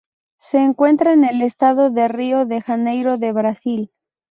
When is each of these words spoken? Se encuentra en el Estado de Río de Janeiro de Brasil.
Se 0.39 0.57
encuentra 0.57 1.13
en 1.13 1.23
el 1.23 1.43
Estado 1.43 1.91
de 1.91 2.07
Río 2.07 2.47
de 2.47 2.59
Janeiro 2.59 3.19
de 3.19 3.31
Brasil. 3.33 3.91